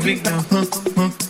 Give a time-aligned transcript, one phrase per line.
[0.00, 1.27] rica.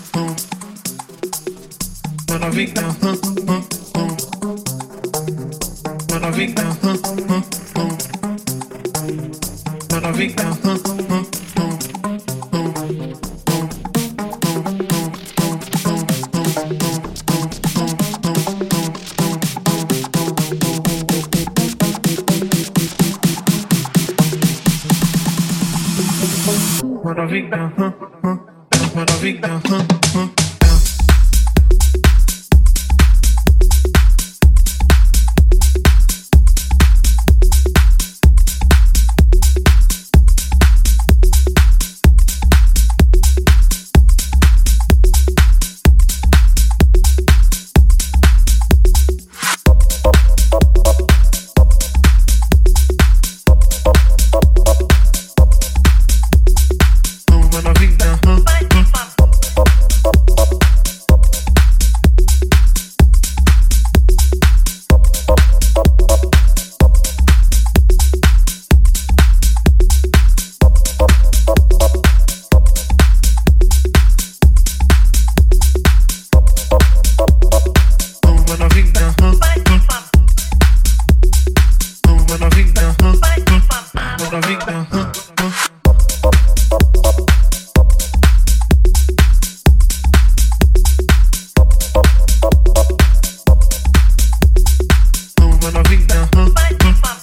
[96.58, 97.17] body, my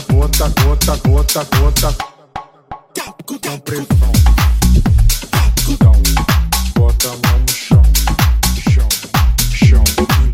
[0.00, 1.94] gota, gota, gota, gota, gota.
[3.26, 4.12] Com pressão.
[5.68, 5.92] Então,
[6.74, 7.82] bota a mão no chão,
[8.72, 8.88] chão,
[9.52, 10.33] chão.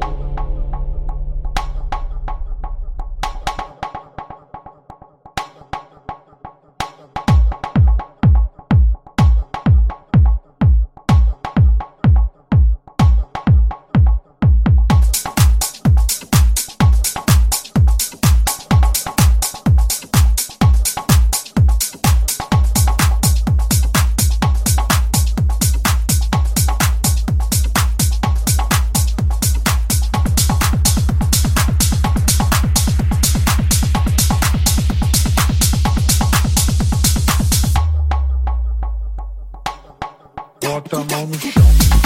[41.13, 42.00] I'm on show.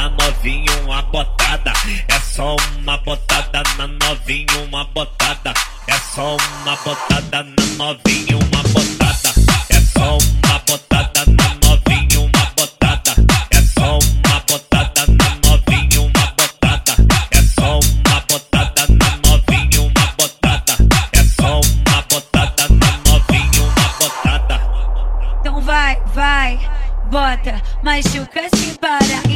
[0.00, 1.72] na novinha uma botada.
[2.08, 5.52] É só uma botada na novinha uma botada.
[5.86, 9.34] É só uma botada na novinha uma botada.
[9.68, 13.14] É só uma botada na novinha uma botada.
[13.50, 16.96] É só uma botada na novinha uma botada.
[17.30, 20.76] É só uma botada na novinha uma botada.
[21.12, 24.60] É só uma botada na novinha uma botada.
[25.40, 26.58] Então vai, vai,
[27.10, 29.29] bota, machuca se para.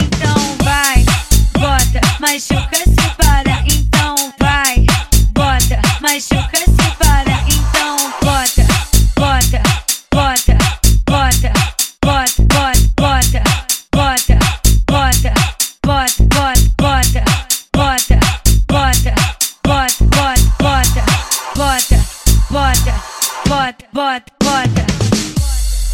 [23.55, 24.87] bota, bota, bota.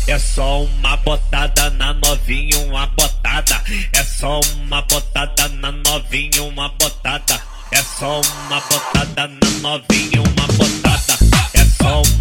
[0.07, 3.63] É só uma botada na novinha, uma botada.
[3.93, 7.41] É só uma botada na novinha, uma botada.
[7.71, 11.19] É só uma botada na novinha, uma botada.
[11.55, 12.20] É só uma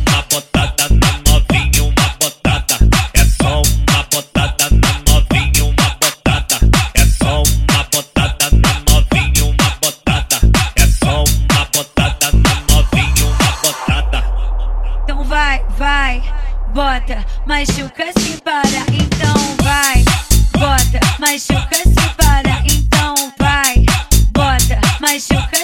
[16.79, 20.01] bota, machuca, se para, então vai.
[20.53, 23.83] Bota, machuca, se para, então vai.
[24.31, 25.58] Bota, machuca.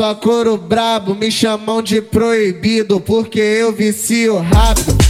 [0.00, 5.09] Só couro brabo, me chamam de proibido porque eu vicio rápido.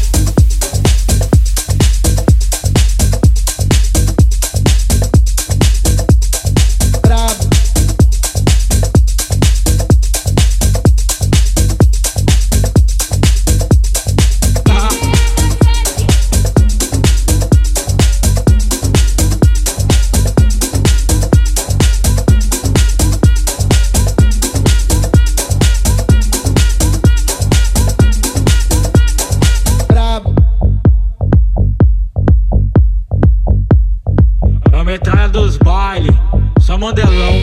[36.80, 37.34] Só mandelão.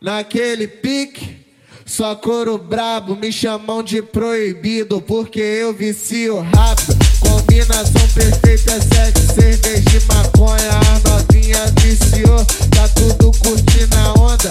[0.00, 1.44] Naquele pique,
[1.84, 6.96] só couro brabo, me chamam de proibido porque eu vicio rápido.
[7.20, 10.70] Combinação perfeita, é sexo, cerveja e maconha.
[10.70, 14.50] A novinha viciou, tá tudo curtindo a onda.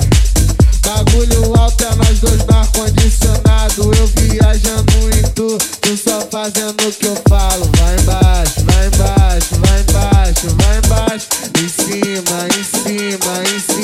[0.86, 3.91] Bagulho alto é nós dois no ar-condicionado.
[3.95, 7.69] Eu viajando em tu, tu só fazendo o que eu falo.
[7.77, 11.27] Vai embaixo, vai embaixo, vai embaixo, vai embaixo.
[11.60, 13.75] Em cima, em cima, em cima,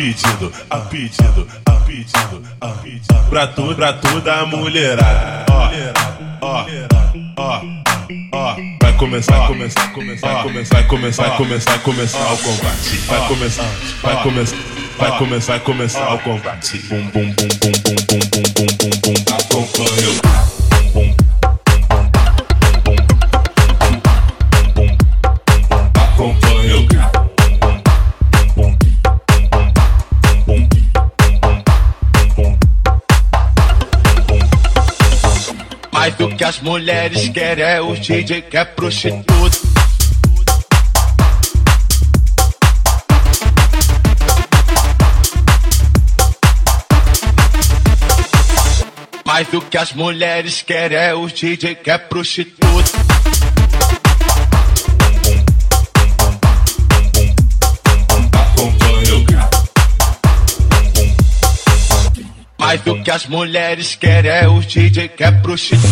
[0.00, 3.14] pedido, a pedido, a pedido, a pedido.
[3.28, 5.44] Pra tu, pra toda a mulherada.
[5.50, 5.70] Ó,
[6.40, 6.64] ó,
[7.36, 7.60] ó,
[8.32, 8.56] ó.
[8.82, 12.96] Vai começar, vai começar, começar, vai começar, vai começar, vai começar, começar o combate.
[13.06, 13.70] Vai começar,
[14.02, 14.56] vai começar,
[14.96, 16.78] vai começar, começar o combate.
[16.78, 19.34] Bum, bum, bum, bum, bum, bum, bum, bum, bum, bum.
[19.34, 20.59] Acompanha
[36.00, 39.58] Mas o que as mulheres querem é o DJ que é prostituta.
[49.26, 52.99] Mas o que as mulheres querem é o DJ que é.
[62.70, 65.90] Mas o que as mulheres querem é o DJ que é prostituta.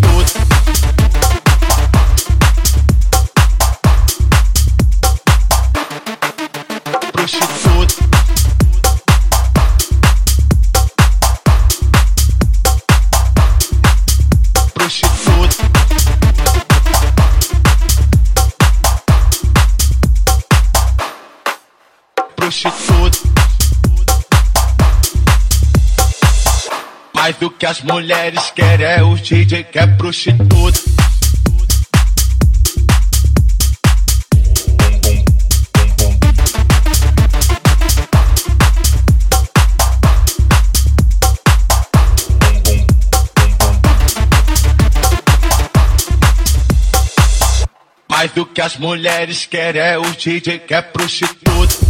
[22.36, 23.37] Prostituta.
[27.28, 30.80] Mas o que as mulheres querem é o DJ que é prostituta.
[48.08, 51.87] Mas o que as mulheres querem é o DJ que é prostituta.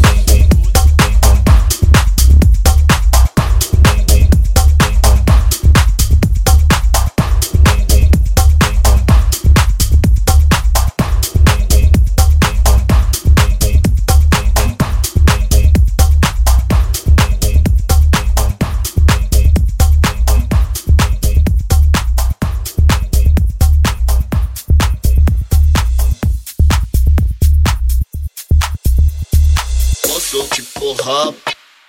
[31.08, 31.34] porra,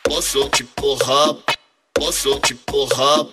[0.04, 1.36] posso te porra,
[1.94, 3.28] posso te porra,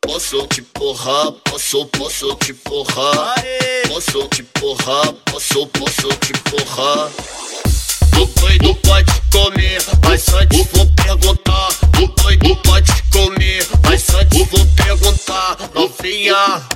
[0.00, 3.34] posso te porra, posso, posso te porra,
[3.86, 7.10] posso te porra, posso, posso te porra.
[8.12, 11.68] Tu doido pode comer, mas só te vou perguntar.
[11.92, 16.66] Tu doido pode comer, mas só te vou perguntar, novinha.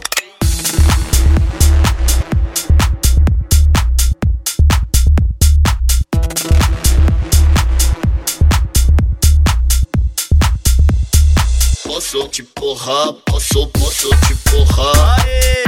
[12.11, 15.15] Posso te porra posso, posso te porra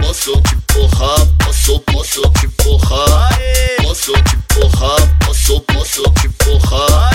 [0.01, 3.29] Posso te porra posso, posso te porra
[3.81, 7.11] Posso te porra posso, posso te porra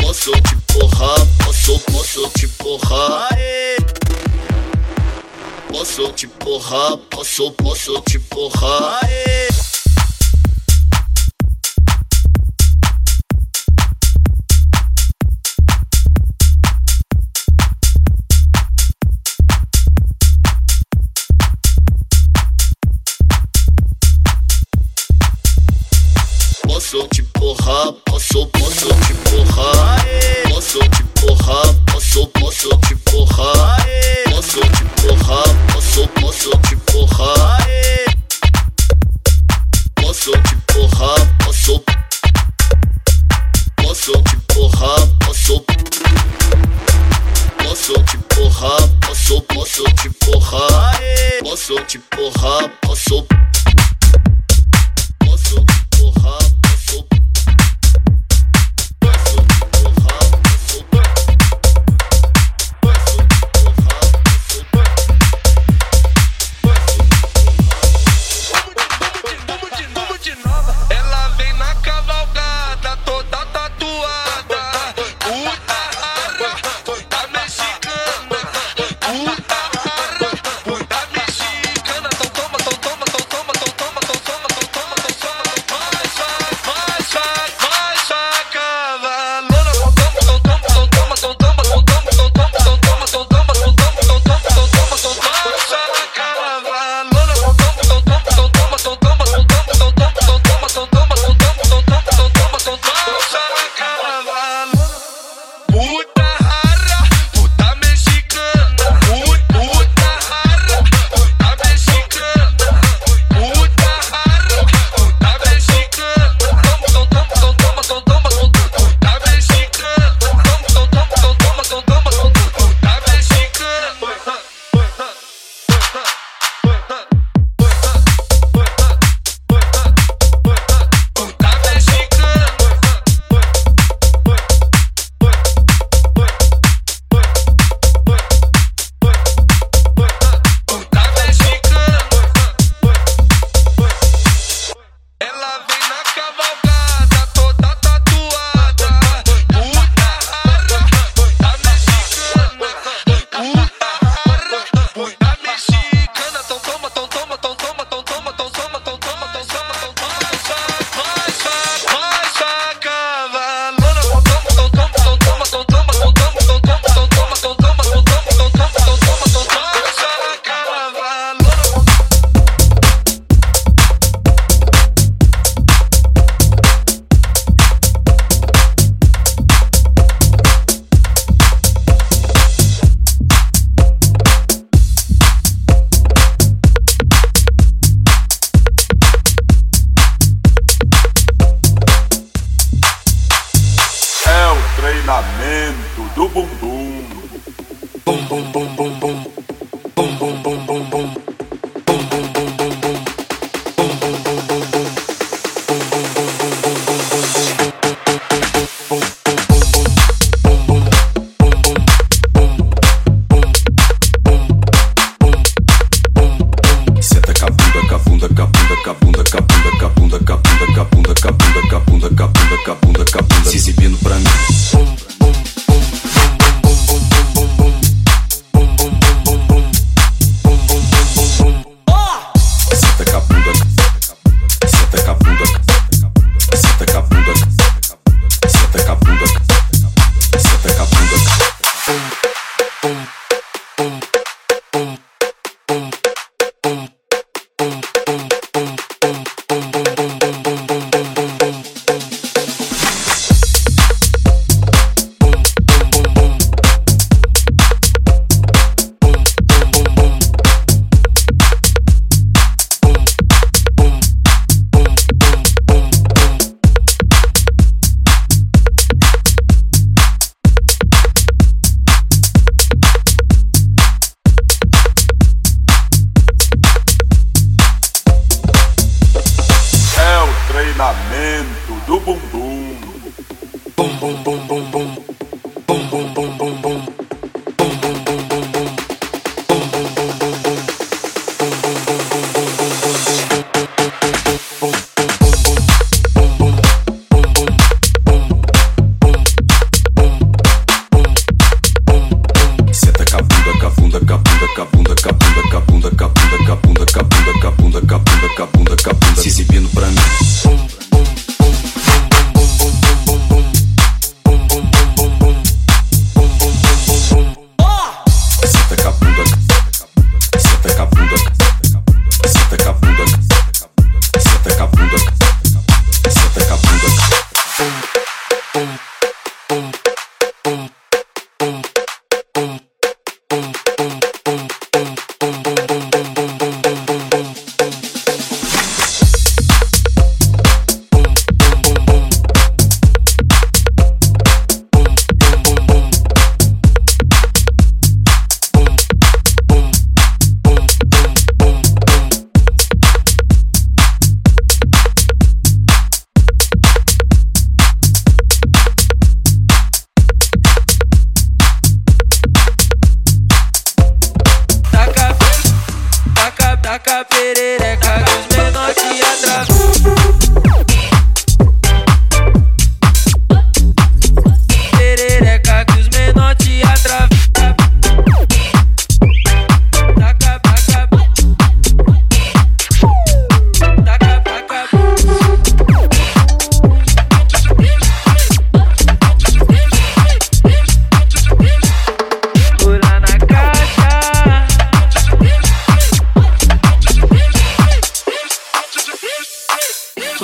[0.00, 3.28] Posso te porra posso, posso te porra
[5.68, 8.99] Posso te porra, posso, posso te porra.
[27.92, 30.04] posso, posso te porrar.
[30.48, 33.86] Posso te porrar, posso, posso te porrar.
[34.30, 36.79] Posso te porrar, posso, posso te.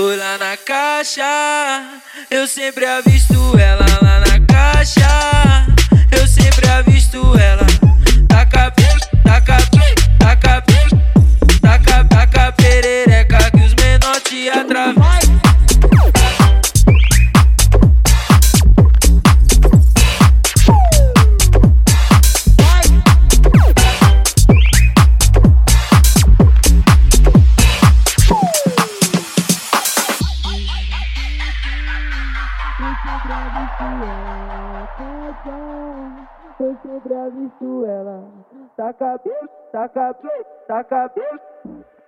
[0.07, 1.25] avisto lá na caixa.
[2.31, 5.67] Eu sempre avisto ela lá na caixa.
[6.13, 7.66] Eu sempre avisto ela.
[39.73, 40.15] taca
[40.69, 41.27] taca.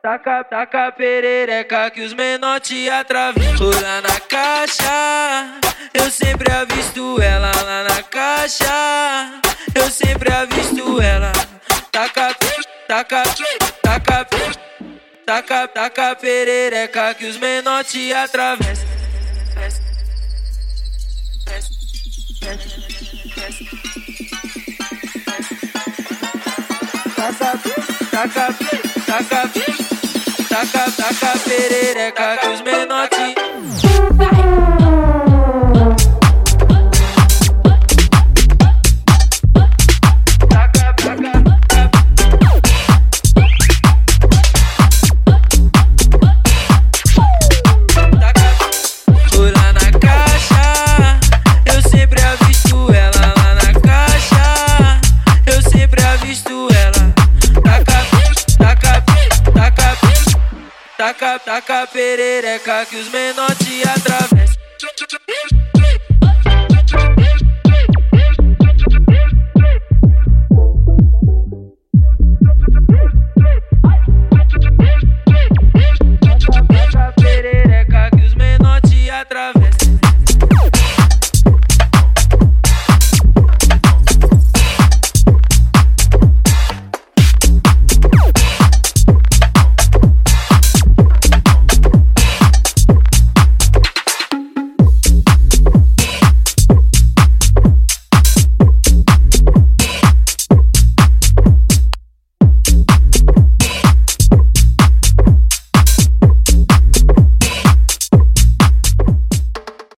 [0.01, 5.59] Taca, perereca que os menor te atravessam lá na caixa.
[5.93, 9.41] Eu sempre avisto ela lá na caixa.
[9.75, 11.33] Eu sempre avisto ela.
[11.91, 12.35] Taca,
[12.87, 13.23] taca,
[13.83, 14.27] taca,
[15.27, 18.89] taca, taca perereca que os menor te atravessam.
[27.39, 27.59] taca,
[28.11, 28.55] taca,
[29.07, 29.51] taca,
[30.49, 33.38] taca, taca perereca que os menotes
[60.99, 64.58] Taca, taca perereca que os menores te atravessam.